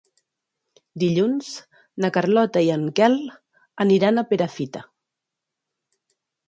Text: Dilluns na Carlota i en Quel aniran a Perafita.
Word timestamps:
Dilluns 1.03 1.49
na 2.05 2.11
Carlota 2.17 2.65
i 2.69 2.73
en 2.79 2.89
Quel 3.01 3.19
aniran 3.87 4.19
a 4.25 4.29
Perafita. 4.33 4.87